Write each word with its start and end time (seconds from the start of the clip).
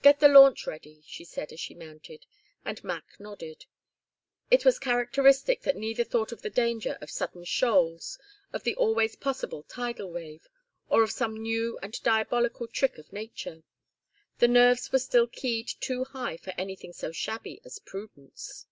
"Get 0.00 0.20
the 0.20 0.28
launch 0.28 0.68
ready," 0.68 1.02
she 1.08 1.24
said, 1.24 1.50
as 1.52 1.58
she 1.58 1.74
mounted; 1.74 2.24
and 2.64 2.84
Mac 2.84 3.18
nodded. 3.18 3.66
It 4.48 4.64
was 4.64 4.78
characteristic 4.78 5.62
that 5.62 5.74
neither 5.74 6.04
thought 6.04 6.30
of 6.30 6.40
the 6.42 6.50
danger 6.50 6.96
of 7.00 7.10
sudden 7.10 7.42
shoals, 7.42 8.16
of 8.52 8.62
the 8.62 8.76
always 8.76 9.16
possible 9.16 9.64
tidal 9.64 10.12
wave, 10.12 10.46
or 10.88 11.02
of 11.02 11.10
some 11.10 11.36
new 11.36 11.80
and 11.82 12.00
diabolical 12.04 12.68
trick 12.68 12.96
of 12.96 13.12
nature. 13.12 13.64
The 14.38 14.46
nerves 14.46 14.92
were 14.92 15.00
still 15.00 15.26
keyed 15.26 15.72
too 15.80 16.04
high 16.04 16.36
for 16.36 16.52
anything 16.56 16.92
so 16.92 17.10
shabby 17.10 17.60
as 17.64 17.80
prudence. 17.80 18.66